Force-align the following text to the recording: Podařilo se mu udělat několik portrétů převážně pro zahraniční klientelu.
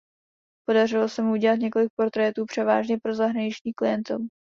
Podařilo 0.67 1.09
se 1.09 1.21
mu 1.21 1.31
udělat 1.31 1.55
několik 1.59 1.89
portrétů 1.99 2.45
převážně 2.45 2.97
pro 3.03 3.15
zahraniční 3.15 3.73
klientelu. 3.73 4.27